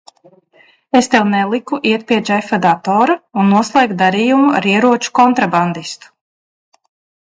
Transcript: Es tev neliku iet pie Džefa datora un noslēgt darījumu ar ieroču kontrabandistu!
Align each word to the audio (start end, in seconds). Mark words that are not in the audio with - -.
Es 0.99 1.09
tev 1.15 1.29
neliku 1.33 1.79
iet 1.91 2.07
pie 2.13 2.19
Džefa 2.31 2.61
datora 2.65 3.19
un 3.43 3.55
noslēgt 3.57 3.97
darījumu 4.03 4.53
ar 4.61 4.71
ieroču 4.75 5.17
kontrabandistu! 5.23 6.17